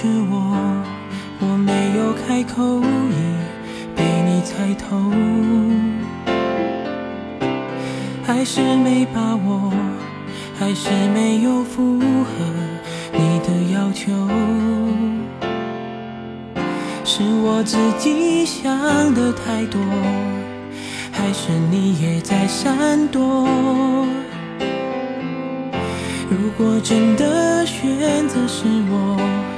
[0.00, 0.56] 是我，
[1.40, 3.18] 我没有开口已
[3.96, 4.96] 被你猜透，
[8.24, 9.72] 还是没把握，
[10.56, 12.28] 还是没有符合
[13.12, 14.12] 你的要求？
[17.04, 19.80] 是我自己想的太多，
[21.10, 23.48] 还是你也在闪躲？
[26.30, 28.62] 如果真的选择是
[28.92, 29.57] 我。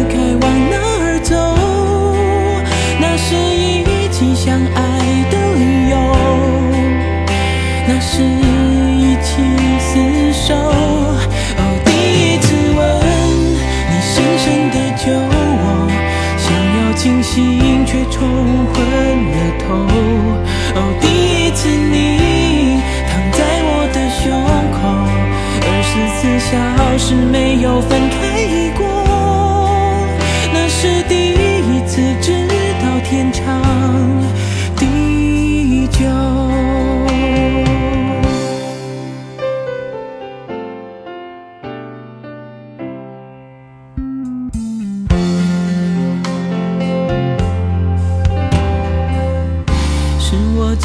[8.21, 9.41] 是一起
[9.79, 9.91] 厮
[10.31, 10.53] 守。
[10.53, 12.79] 哦，第一次吻
[13.89, 15.63] 你深深的酒窝，
[16.37, 16.45] 想
[16.77, 18.19] 要清醒却冲
[18.67, 18.75] 昏
[19.31, 19.65] 了头。
[20.75, 24.21] 哦，第一次你躺在我的胸
[24.77, 24.79] 口，
[25.65, 26.53] 二十四小
[26.97, 28.20] 时没有分开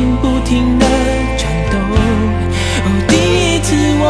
[0.00, 0.86] 心不停的
[1.36, 1.76] 颤抖。
[1.92, 3.68] 哦，第一次
[4.00, 4.04] 我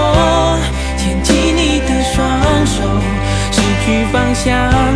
[0.97, 1.29] 牵起
[1.59, 2.15] 你的双
[2.65, 2.77] 手，
[3.51, 4.47] 失去方向，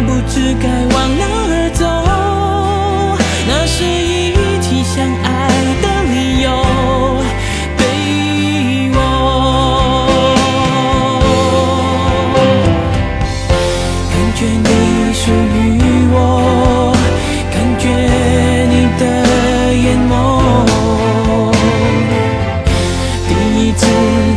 [0.06, 1.82] 不知该往哪儿走。
[3.48, 4.94] 那是一起相
[5.24, 5.26] 爱
[5.82, 6.48] 的理由，
[7.76, 7.82] 对
[8.94, 8.98] 我。
[14.12, 14.70] 感觉你
[15.12, 15.24] 属
[15.56, 15.58] 于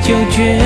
[0.07, 0.56] 就觉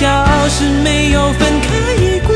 [0.00, 1.68] 消失没有分开
[2.26, 2.34] 过。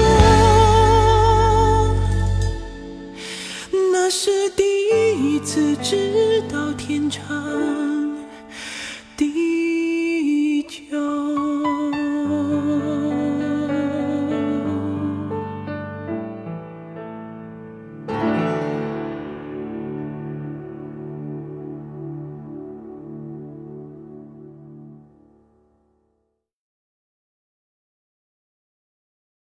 [3.91, 4.62] 那是第
[5.16, 7.25] 一次知道天长